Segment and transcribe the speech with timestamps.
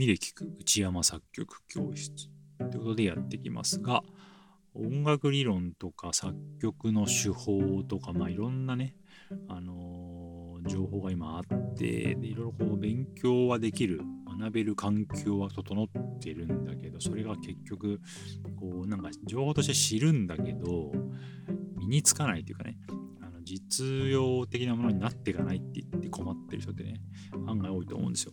[0.00, 4.02] 耳で聞く内山作曲教室ということでやってきますが、
[4.74, 8.94] 音楽理論とか作曲の手法とか、まあいろんなね、
[9.46, 14.00] あのー、情報が今あって、でいろいろこう勉強はできる、
[14.38, 15.86] 学べる環境は整っ
[16.18, 18.00] てるんだけど、それが結局、
[18.58, 20.92] こうなんか情報として知るんだけど、
[21.76, 22.78] 身につかないというかね、
[23.20, 27.02] あの実用的なものになっていかないって言って困ってる人ってね、
[27.46, 28.32] 案外多いと思うんですよ。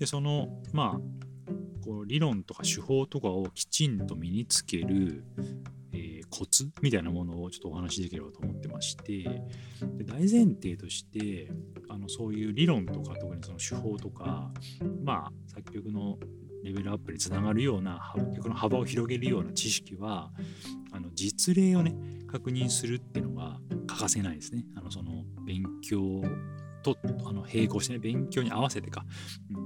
[0.00, 1.00] で、その、まあ、
[1.84, 5.24] こう理論とか手法とかをきちんと身につける、
[5.92, 11.50] えー、コツみたいなものをちょっとお話しできればと思ってましてで大前提として
[11.88, 14.50] あのそういう理論とか特にその手法とか
[15.04, 16.18] まあ作曲の
[16.62, 20.30] レベルアップにつながるような曲の幅を広げるような知識は
[20.92, 21.94] あの実例をね
[22.30, 24.64] 確認するっていうのが欠かせないですね。
[24.76, 26.22] あのその勉強
[26.82, 29.04] とあの並行してね、勉強に合わせてか、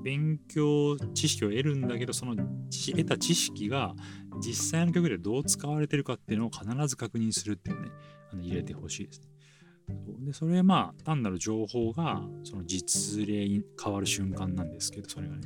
[0.03, 3.95] 勉強、知識を得るんだけど、その得た知識が
[4.41, 7.91] 実際の曲でどう使われてるかっていうのを必ず確認するっていうのね、
[8.33, 9.23] あの入れてほしいです。
[10.21, 15.43] でそれまあ単なる情報がその実例に変わる瞬間なんですけどそれがね、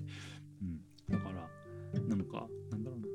[0.63, 0.81] うん、
[1.13, 3.09] だからなんかなんだろうな。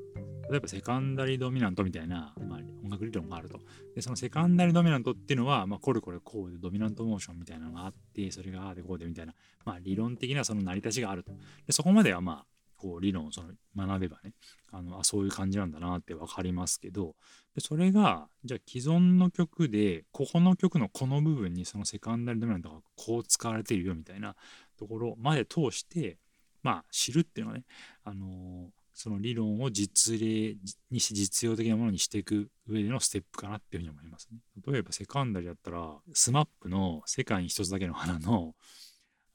[0.49, 3.59] 例えばセカンダリードミナントみたいな、まあ、音楽理論があると。
[3.95, 9.33] で、そのセカンダリドミナントっていうのは、まあ、これこれこうでドミナントモーションみたいなのがあって、それがああでこうでみたいな、
[9.65, 11.31] まあ、理論的なその成り立ちがあると。
[11.65, 12.45] で、そこまではまあ、
[12.83, 14.33] こう理論をその学べばね、
[14.71, 17.15] あのあそういう感じなんだなって分かりますけど、
[17.55, 24.35] でそれが、じゃあ既存の曲で、ここの曲のこの部分にそのセカンダリドミナントがこう使われているよみたいな
[24.77, 26.17] ところまで通して、
[26.61, 27.65] まあ、知るっていうのはね、
[28.03, 30.55] あのーその理論を実例
[30.91, 34.39] にして実用的なものにしていく上でのステップかなっていうふうに思いますね。
[34.67, 38.55] 例えばセカンダリだったら SMAP の「世界に一つだけの花の」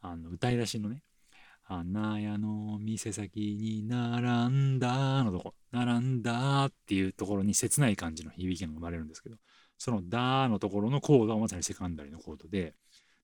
[0.01, 1.03] あの歌い出しのね
[1.63, 9.37] 「花屋の店先に並んだ」のとこ「並んだ」っていうところに切ない感じの響きが生まれるんですけど
[9.77, 12.77] その「だ」のところのコードはまさにセカンダリのコードで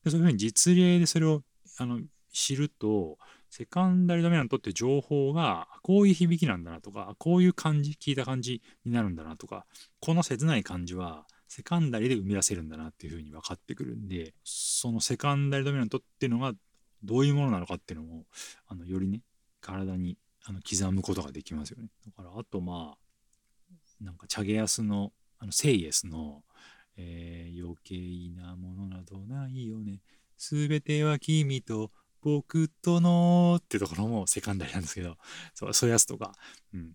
[0.03, 1.43] でそういうふうに実例でそれを
[1.79, 2.01] あの
[2.33, 3.19] 知ると
[3.57, 9.65] セカンダリドミナントって情報がこういう響きなんだなとかこういう感じ聞いた感じになるんだなとか
[10.01, 16.53] この切ない感じはセカンダリで生み出せるんだなっていうふうに分かってくるんでそのセカンダリドミナントっていうのが
[17.05, 18.25] どういうものなのかっていうのを
[18.67, 19.21] あのよりね
[19.61, 21.91] 体にあの刻むことができますよね。
[22.05, 26.43] だからあとまあなんかチャゲアスのあのセイエスの、
[26.97, 30.01] えー、余計なものなどないよね。
[30.37, 31.93] すべては君と
[32.25, 35.17] 僕とのってところもセカンダリなんですけど、
[35.55, 36.33] そうそういうやつとか、
[36.73, 36.93] うん。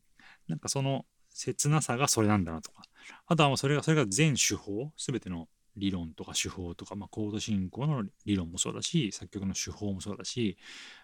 [0.48, 2.82] なんかその切なさがそれなんだなとか、
[3.28, 5.48] あとはもうそれが、それが全手法、すべての
[5.78, 10.58] 理論とか手法とか、まあ、コード進行の理論もそうだし、作曲の手法もそうだし、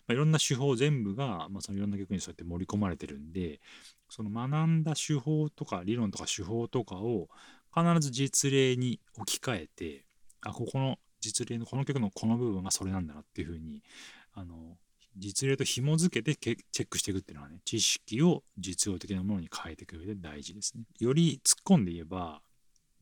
[0.07, 3.61] まあ、いろんな手法全部が、まあ、そのいろんな曲にそうやって盛り込まれてるんで、
[4.09, 7.29] その学んだ手法とか理論とか手法とかを
[7.75, 10.05] 必ず実例に置き換えて、
[10.41, 13.81] あ、ここの実例のこの曲のこの部分がそれなんだなっていうふうに
[14.35, 14.77] あの
[15.17, 20.83] 実例と紐付けてチェックしていくっていうのはね知識を実用的なものに変えていく上で大事ですね。
[20.99, 22.41] より突っ込んで言えば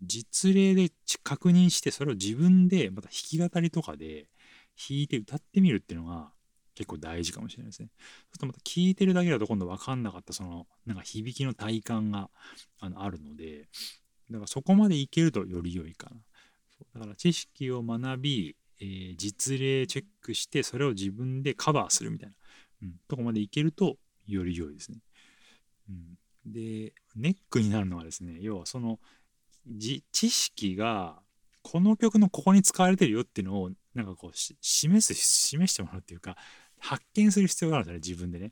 [0.02, 0.90] 実例で
[1.24, 4.28] 確認してそれを自分でまた弾き語りとかで
[4.78, 6.32] 弾いて歌ってみるっていうのが
[6.76, 7.90] 結構大事かもしれないですね。
[7.98, 12.30] そうするとまた聞いてるだけだと今度分かんなかったそのなんか響きの体感が
[12.80, 13.68] あのあるので
[14.30, 16.18] だからそこまでいけるとより良いかな。
[16.94, 22.36] だから知識を学びえー、実例チェックしてそれを自分でカバーするみたいな、
[22.84, 23.96] うん、とこまでいけると
[24.28, 25.00] より良いですね。
[25.90, 29.00] うん、でネックになるのはですね要はその
[29.80, 31.20] 知識が
[31.62, 36.36] この曲のここに使われてるよっていうのをなんかこう示す示してもらうっていうか
[36.80, 38.52] 発見する必要があるんですよね自分でね。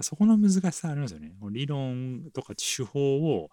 [0.00, 1.32] そこの難しさありますよね。
[1.50, 3.50] 理論とか手法を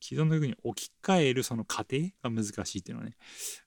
[0.00, 3.16] 既存の曲に置き換えるその過程が難しいっていうのはね、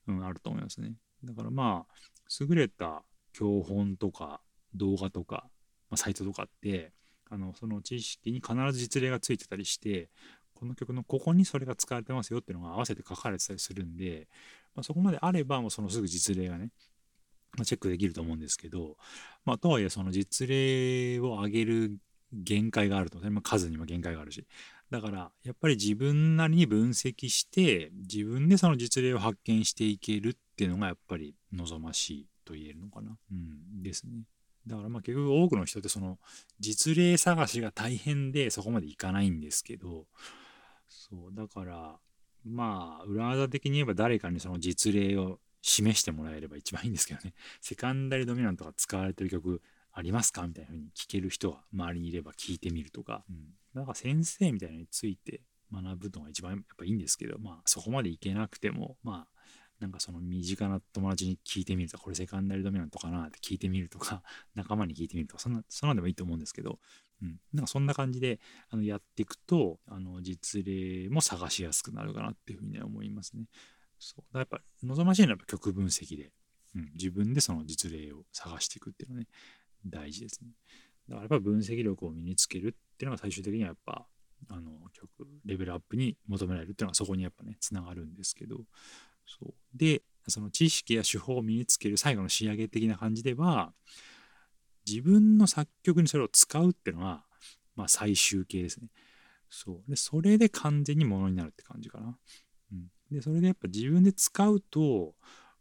[0.07, 0.93] うん、あると思いますね。
[1.23, 1.93] だからまあ、
[2.41, 4.41] 優れた教本とか
[4.75, 5.47] 動画とか、
[5.89, 6.91] まあ、サイトとかって、
[7.29, 10.09] あのその知識に必ず実例がついてたりして、
[10.53, 14.27] この曲のここにそれが使われてますよっていうのが合わせて書かれてたりするんで、
[14.75, 16.69] まあ、そこまであればもうそのすぐ実例がね、
[17.57, 18.97] まあ、チェックできると思うんですけど、
[19.45, 21.97] まあ、とはいえその実例を上げる
[22.31, 24.45] 限界があると、ねまあ、数にも限界があるし、
[24.93, 33.17] だからやっぱり自分なりに分析して自分でその実例を発見していけるっていうのがやっぱり望ましいと言えるのかな。
[33.31, 34.21] うん、ですね。
[34.67, 36.19] だからまあ結局多くの人ってその
[36.59, 40.05] 実例探しが大変でそこまでいかないんですけど
[40.87, 41.95] そうだから
[42.45, 49.59] まあ裏技的に言えば誰かにその実例を示してもらえれば一番いいんですけどねセカンダリドミナントが使われてる曲
[49.93, 50.45] ありますか？
[50.47, 53.45] みたいな風に聞ける人が周りにいれば聞いてみるとか、うん、
[53.75, 55.41] だから先生みたいなのについて
[55.71, 59.33] 学ぶのが一番やっぱいいんですけど、まあそこまでいけなくても、まあ
[59.79, 64.23] なんかその身近な友達に聞いてみるとか、これセカンダリドミナントかなって聞いてみるとか、
[64.55, 66.79] 仲間に聞いてみるとか、そんな、そんなでもいいと思うんですけど、
[67.21, 73.47] うん、なんかそんな感じであのやっていくと、あの実例も探しやすくなるかなっていうふうには思いますね。
[73.99, 74.33] そう。
[74.33, 76.31] だやっぱ望ましいのはやっぱ曲分析で、
[76.75, 79.27] うん、自分でその実例を探していくっていうのはね、
[79.85, 80.49] 大事ですね。
[81.09, 84.05] だからやっぱ分析力を身につけるっていうのが最終的にはやっぱ
[84.49, 88.57] あの曲レベルアップに求められるっていうのはそこにやっぱねつながるんですけど
[89.25, 93.73] そうでその知識や手法を身につける最後の仕上げ的な感じでは
[94.87, 97.23] 自分の作曲にそれを使うっていうのは、
[97.75, 98.89] まあ、最終形ですね。
[99.49, 102.17] そうでそれで完全にものになるって感じかな。
[102.71, 105.13] うん、でそれでやっぱ自分で使うと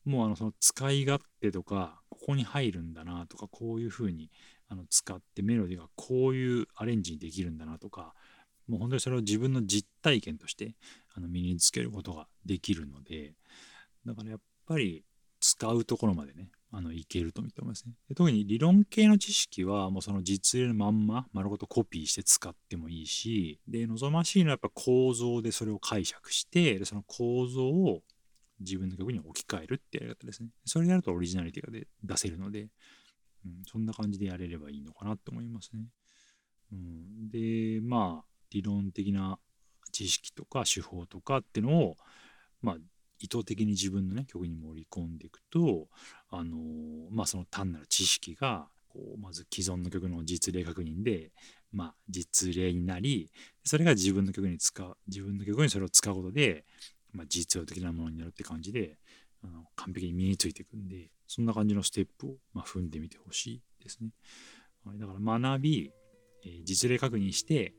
[0.05, 4.31] もうあのその使い勝手とかここに入るんだなとかこういうふうに
[4.69, 8.15] あの使ってメロディーがこういうアレンジにできるんだなとか
[8.69, 10.75] もう本当にそれを自分の実体験として
[11.15, 13.35] あの身につけることができるので
[14.07, 15.05] だからやっぱり
[15.41, 17.93] 使うところまでねあのいけると見てますね。
[18.09, 28.01] で特に理論系の知識はもうその実例のまんま丸ごとコピーして使ってもいいしで望ましいのはやっぱ構造でそれを解釈してでその構造を
[28.63, 30.49] 自分の曲に置き換えるってやり方ですね。
[30.65, 32.69] それやるとオリジナリティが出せるので、
[33.45, 35.87] うん、そんな感じでやれればいいのかなと思いますね、
[36.73, 39.39] うん、でまあ理論的な
[39.93, 41.97] 知識とか手法とかってのを、
[42.63, 42.77] まあ、
[43.19, 45.89] 意図的に自分のね曲に盛り込んでいくと
[46.31, 46.57] あの
[47.11, 51.31] まあその単なる知識がこうまず既存の曲の実例確認で、
[51.73, 53.31] まあ、実例になり
[53.65, 56.65] それが自分の曲に使う自分の曲にそれを使うことで、
[57.13, 58.99] まあ、実用的なものになるって感じで
[59.45, 64.11] あの完璧に身についていくんでそんな感じのステップを、まあ、踏んでみてほしいですね。
[64.99, 65.93] だから学び、
[66.45, 67.75] えー、実例確認して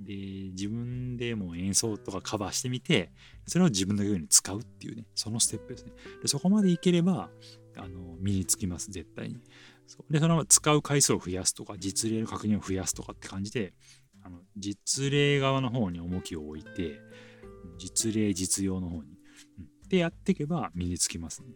[0.00, 0.14] で、
[0.50, 3.10] 自分でも演奏とかカバーしてみて、
[3.46, 5.92] それを自分のように使うっていうね、そのステップですね。
[6.22, 7.30] でそこまでいければ、
[7.76, 9.40] あの、身につきます、絶対に。
[9.86, 13.74] そうで、その使う回数を増やすとか、実例の確認を増やすとかって感じで、
[14.22, 17.00] あの実例側の方に重きを置いて、
[17.76, 19.10] 実例、実用の方に。
[19.58, 21.48] うん、で、やっていけば身につきますね。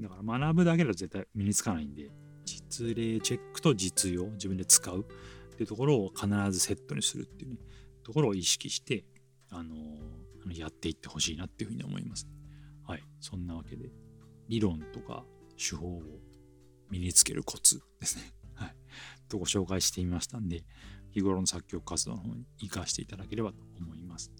[0.00, 2.10] だから学ぶだけだと絶対身につかないんで、
[2.44, 7.58] 実例チェックと実用、自分で使うっていうところを必ずセットにするっていうね。
[8.02, 9.04] ところを意識して、
[9.50, 12.28] あのー、やっていってほしいなっていうふうに思います、
[12.86, 13.02] はい。
[13.20, 13.90] そんなわけで、
[14.48, 15.24] 理論とか
[15.56, 16.02] 手法を
[16.88, 18.32] 身につけるコツですね。
[18.54, 18.76] はい。
[19.28, 20.62] とご紹介してみましたんで、
[21.10, 24.30] 日頃の作曲活動の方に活かしていただければと思います。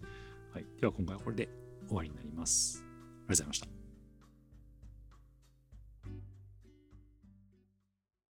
[0.56, 0.67] はい。
[0.81, 1.50] では今回はこれで
[1.87, 2.82] 終わりになります。
[2.82, 3.75] ありがとうございました。